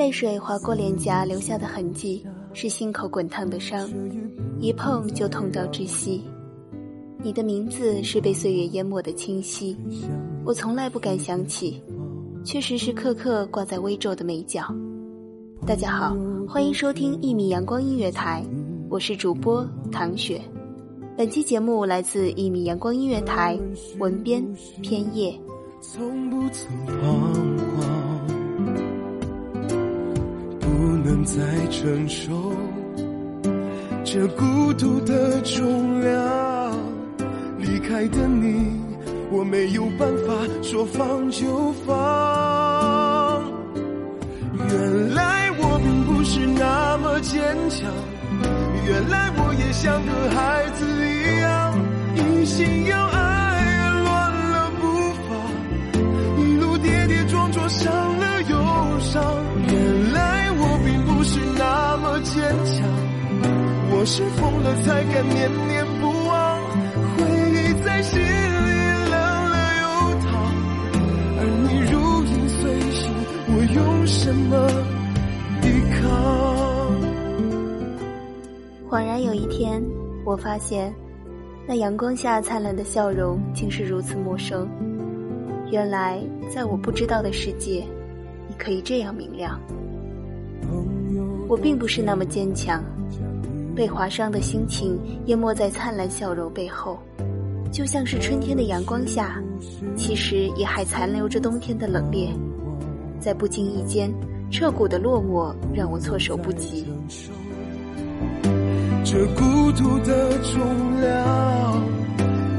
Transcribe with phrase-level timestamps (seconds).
[0.00, 3.86] 泪水划过脸颊留下的痕迹，是心口滚烫的伤，
[4.58, 6.24] 一碰就痛到窒息。
[7.22, 9.76] 你的名字是被岁月淹没的清晰，
[10.42, 11.82] 我从来不敢想起，
[12.42, 14.74] 却时时刻刻挂在微皱的眉角。
[15.66, 16.16] 大家好，
[16.48, 18.42] 欢迎收听一米阳光音乐台，
[18.88, 20.40] 我是主播唐雪。
[21.14, 23.60] 本期节目来自一米阳光音乐台，
[23.98, 24.42] 文编
[24.80, 25.38] 偏叶。
[25.82, 27.20] 从不曾彷
[27.76, 27.99] 徨，
[31.02, 32.52] 不能再承受
[34.04, 36.12] 这孤独的重量。
[37.58, 38.78] 离开的你，
[39.30, 43.42] 我没有办法说放就放。
[44.68, 47.40] 原来我并不是那么坚
[47.70, 47.90] 强，
[48.86, 51.78] 原来我也像个孩子一样，
[52.14, 53.19] 一心要爱，
[64.04, 66.60] 是疯了才敢念念不忘。
[67.16, 69.12] 回忆在心里冷
[69.50, 69.84] 了又
[70.20, 70.28] 烫，
[71.38, 71.92] 而你如
[72.24, 73.12] 影随形，
[73.48, 74.50] 我用什么
[75.60, 75.68] 抵
[76.00, 76.08] 抗？
[78.88, 79.82] 恍然有一天，
[80.24, 80.92] 我发现，
[81.66, 84.68] 那阳光下灿烂的笑容竟是如此陌生。
[85.70, 86.20] 原来，
[86.52, 87.84] 在我不知道的世界，
[88.48, 89.60] 你可以这样明亮。
[91.48, 92.82] 我并不是那么坚强，
[93.74, 96.98] 被划伤的心情淹没在灿烂笑容背后，
[97.72, 99.40] 就像是春天的阳光下，
[99.96, 102.30] 其实也还残留着冬天的冷冽。
[103.18, 104.12] 在不经意间，
[104.50, 106.86] 彻骨的落寞让我措手不及。
[109.04, 110.60] 这孤独的重
[111.00, 111.82] 量，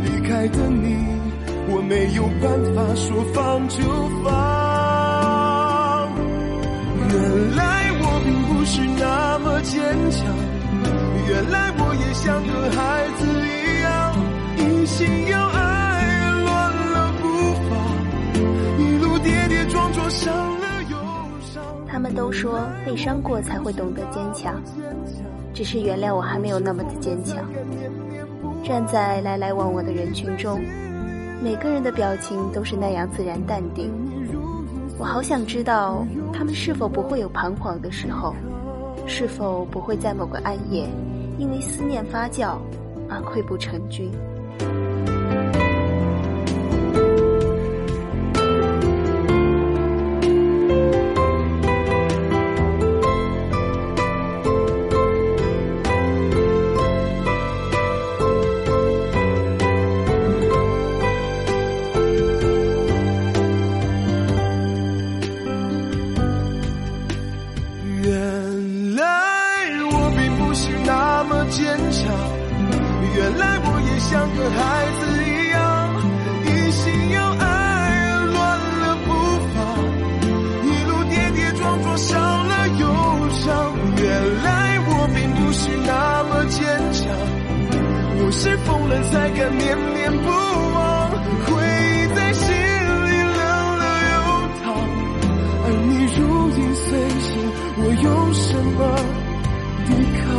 [0.03, 0.95] 离开的你，
[1.69, 3.81] 我没有办法说放就
[4.23, 4.31] 放。
[7.09, 10.25] 原来我并不是那么坚强，
[11.31, 13.89] 原来我也像个孩子一样，
[14.57, 16.51] 一心要爱，乱
[16.91, 17.23] 了步
[17.69, 17.71] 伐，
[18.77, 20.97] 一路跌跌撞撞，伤了又
[21.39, 21.63] 伤。
[21.87, 24.61] 他们都说被伤过才会懂得坚强，
[25.53, 27.37] 只是原谅我还没有那么的坚强。
[28.61, 30.61] 站在来来往往的人群中，
[31.41, 33.89] 每个人的表情都是那样自然淡定。
[34.97, 38.35] 我好想知道，他们是否不会有彷徨的时候，
[39.07, 40.87] 是否不会在某个暗夜，
[41.41, 42.59] 因为思念发酵
[43.09, 44.11] 而溃不成军。
[89.09, 91.11] 才敢念念不忘，
[91.45, 93.39] 回忆在心里冷
[93.77, 94.13] 了又
[94.61, 94.63] 烫，
[95.63, 96.19] 而你如
[96.57, 96.87] 影随
[97.19, 97.29] 形，
[97.77, 98.79] 我用什么
[99.85, 99.89] 抵
[100.21, 100.31] 抗？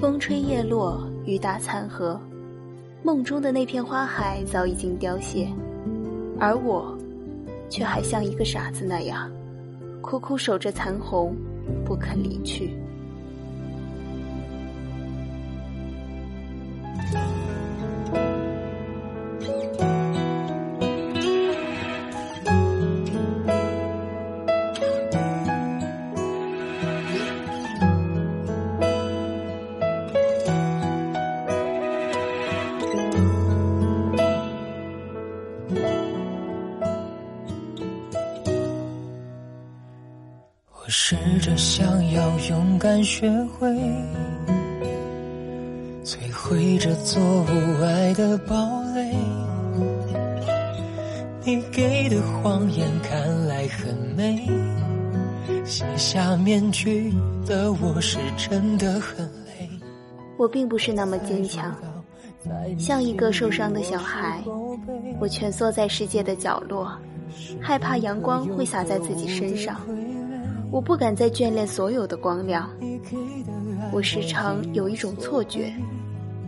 [0.00, 2.20] 风吹叶落，雨打残荷，
[3.02, 5.48] 梦中的那片花海早已经凋谢，
[6.38, 6.96] 而我，
[7.68, 9.30] 却还像一个傻子那样，
[10.00, 11.36] 苦苦守着残红，
[11.84, 12.76] 不肯离去。
[41.00, 43.68] 试着想要勇敢学会
[46.02, 48.54] 摧毁这座无爱的堡
[48.94, 49.14] 垒。
[51.44, 54.44] 你给的谎言看来很美，
[55.64, 57.10] 卸下面具
[57.46, 59.70] 的我是真的很累。
[60.36, 61.74] 我并不是那么坚强，
[62.76, 64.42] 像一个受伤的小孩，
[65.20, 66.92] 我蜷缩在世界的角落，
[67.62, 69.80] 害怕阳光会洒在自己身上。
[70.70, 72.68] 我不敢再眷恋所有的光亮，
[73.92, 75.72] 我时常有一种错觉，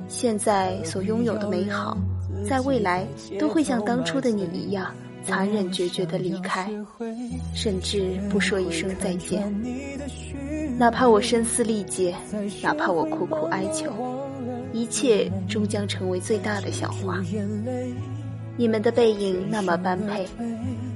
[0.08, 1.96] 现在所拥有的美好，
[2.46, 3.06] 在未来
[3.38, 4.94] 都会像当初的你一样
[5.24, 6.70] 残忍决绝地离开，
[7.54, 9.52] 甚至不说一声再见。
[10.78, 12.14] 哪怕我声嘶力竭，
[12.62, 13.90] 哪怕我苦苦哀求，
[14.72, 17.22] 一切终将成为最大的笑话。
[18.56, 20.26] 你们的背影那么般配，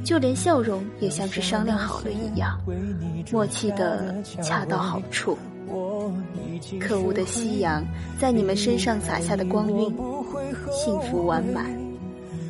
[0.05, 2.61] 就连笑容也像是商量好了一样，
[3.33, 5.37] 默契的恰到好处。
[6.79, 7.85] 可恶的夕阳
[8.21, 9.95] 在你们身上洒下的光晕，
[10.71, 11.67] 幸福完满，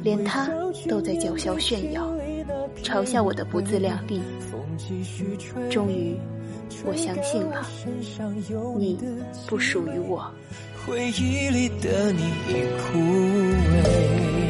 [0.03, 0.51] 连他
[0.89, 2.13] 都在叫嚣炫耀，
[2.83, 4.21] 嘲笑我的不自量力。
[5.71, 6.17] 终于，
[6.85, 7.67] 我相信了，
[8.77, 8.99] 你
[9.47, 10.31] 不属于我。
[10.85, 14.44] 回忆里的你已枯萎。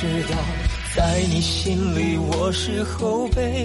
[0.00, 0.38] 知道，
[0.94, 3.64] 在你心里我是后辈，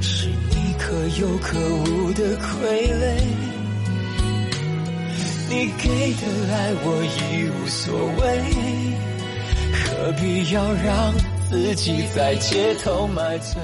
[0.00, 2.66] 是你可有可无的傀
[2.98, 3.14] 儡。
[5.48, 8.42] 你给的爱我已无所谓，
[9.84, 11.14] 何必要让
[11.48, 13.62] 自己在街头买醉？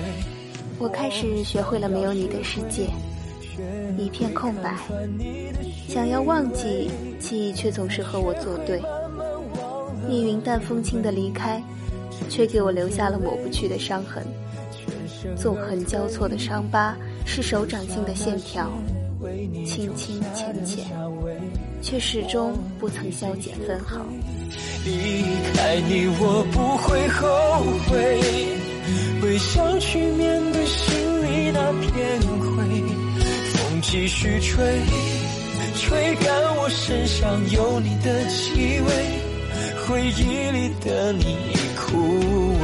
[0.78, 2.88] 我开始学会了没有你的世界，
[3.98, 4.72] 一片空白。
[5.88, 8.80] 想要忘记，记忆却总是和我作对。
[10.08, 11.62] 你云淡风轻的离开，
[12.28, 14.24] 却给我留下了抹不去的伤痕。
[15.36, 18.70] 纵横交错的伤疤，是手掌心的线条，
[19.66, 20.84] 清清浅浅，
[21.80, 24.04] 却始终不曾消减分毫。
[24.84, 28.20] 离开你，我不会后悔，
[29.22, 30.94] 微笑去面对心
[31.24, 32.54] 里那片灰。
[33.54, 34.78] 风继续吹，
[35.76, 39.33] 吹干我身上有你的气味。
[39.86, 41.98] 回忆里的你已枯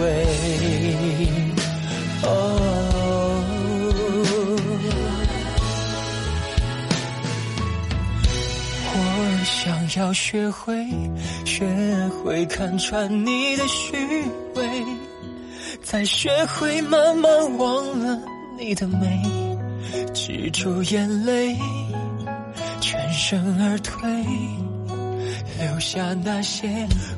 [0.00, 0.02] 萎。
[2.22, 2.26] 哦，
[8.94, 8.96] 我
[9.44, 10.86] 想要学会，
[11.44, 11.66] 学
[12.08, 13.96] 会看穿你的虚
[14.54, 14.62] 伪，
[15.82, 18.18] 再学会慢慢忘了
[18.58, 19.22] 你的美，
[20.14, 21.54] 止住眼泪，
[22.80, 24.08] 全身而退。
[25.61, 26.67] 留下那些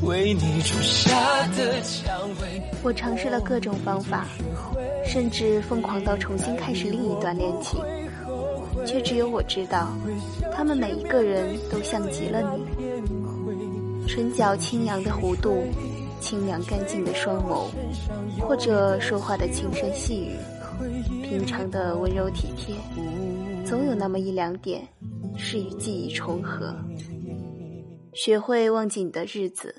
[0.02, 2.60] 为你种下的蔷薇。
[2.82, 4.26] 我尝试了各种方法，
[5.06, 7.80] 甚至疯狂到重新开始另一段恋情，
[8.84, 9.88] 却只有我知道，
[10.52, 14.08] 他们每一个人都像极了你。
[14.08, 15.62] 唇角轻扬的弧度，
[16.20, 17.66] 清凉干净的双眸，
[18.40, 20.36] 或者说话的轻声细语，
[21.22, 22.74] 平常的温柔体贴，
[23.64, 24.82] 总有那么一两点
[25.36, 26.74] 是与记忆重合。
[28.14, 29.74] 学会忘记你的日子，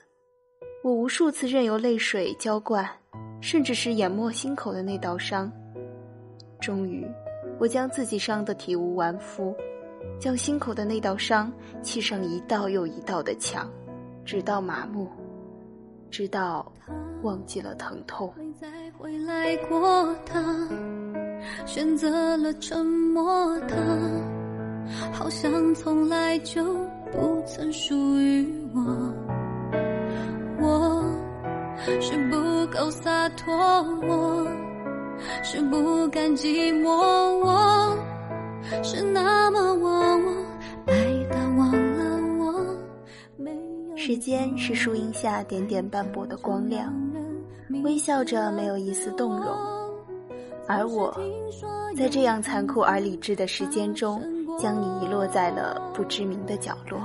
[0.84, 2.84] 我无数次任由泪水浇灌，
[3.40, 5.52] 甚至是淹没心口的那道伤。
[6.60, 7.08] 终于，
[7.60, 9.56] 我将自己伤得体无完肤，
[10.20, 13.72] 将心口的那道伤砌上一道又一道的墙，
[14.26, 15.08] 直到麻木。
[16.10, 16.72] 直到
[17.22, 18.34] 忘记了疼痛。
[18.60, 20.68] 再回来过他，
[21.68, 23.78] 选择了沉默他，
[25.12, 26.64] 好像从来就
[27.14, 28.82] 不曾属于我。
[30.60, 31.04] 我
[32.02, 34.48] 是不够洒脱，我
[35.44, 37.96] 是不甘寂寞，我
[38.82, 40.32] 是那么忘我，
[40.88, 40.94] 爱
[41.30, 42.66] 到忘了我。
[43.38, 43.52] 没
[43.90, 46.92] 有时间是树荫下点点斑驳的光亮，
[47.84, 49.48] 微笑着没有一丝动容。
[50.68, 51.16] 而我，
[51.96, 54.20] 在这样残酷而理智的时间中，
[54.58, 57.00] 将你遗落在了不知名的角落。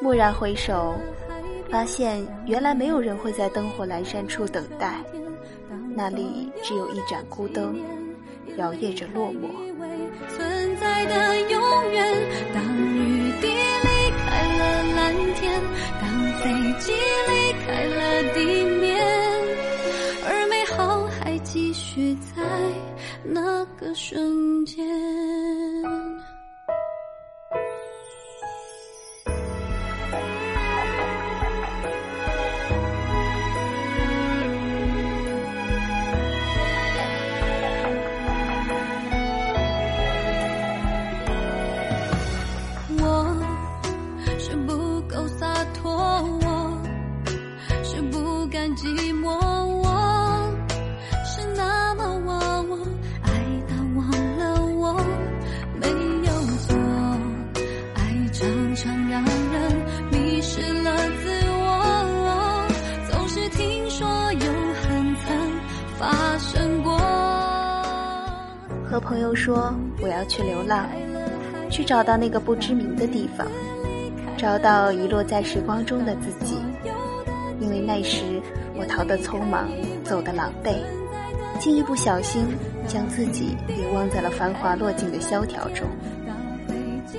[0.00, 0.94] 蓦然回首，
[1.70, 5.00] 发现原来没有人会在灯火阑珊处等待，
[5.94, 7.78] 那里只有一盏孤灯，
[8.56, 9.48] 摇曳着落寞。
[10.28, 11.60] 存在的永
[11.92, 12.04] 远。
[12.54, 15.60] 当雨滴离开了蓝天，
[16.00, 16.50] 当飞
[16.80, 16.92] 机
[17.28, 19.04] 离开了地面，
[20.26, 22.42] 而美好还继续在
[23.24, 24.82] 那个瞬间。
[69.02, 70.88] 朋友说我要去流浪，
[71.68, 73.46] 去找到那个不知名的地方，
[74.38, 76.56] 找到遗落在时光中的自己。
[77.60, 78.40] 因为那时
[78.74, 79.68] 我逃得匆忙，
[80.04, 80.76] 走得狼狈，
[81.58, 82.44] 竟一不小心
[82.86, 85.86] 将自己也忘在了繁华落尽的萧条中。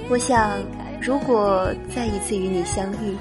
[0.09, 0.51] 我想，
[1.01, 3.15] 如果再一次与你相遇，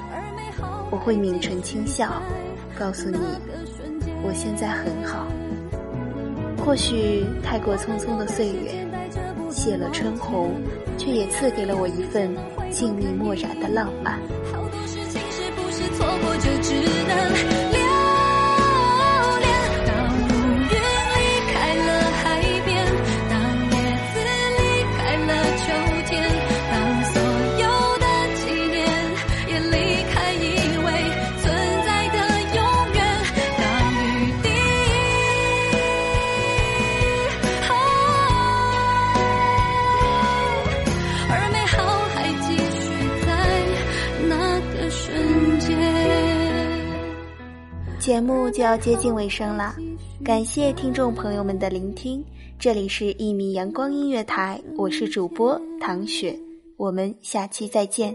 [0.91, 2.23] 我会抿唇轻笑，
[2.79, 3.19] 告诉你，
[4.23, 5.27] 我现在很好。
[6.65, 8.87] 或许太过匆匆的岁月，
[9.51, 10.55] 谢了春红，
[10.97, 12.35] 却也赐给了我一份
[12.71, 14.15] 静谧漠然的浪漫。
[14.53, 16.73] 好多事情是不是错过就只
[17.09, 17.62] 能
[48.51, 49.75] 就要接近尾声了，
[50.25, 52.23] 感谢听众朋友们的聆听，
[52.59, 56.39] 这里是《一米阳光音乐台》，我是主播唐雪，
[56.77, 58.15] 我们下期再见。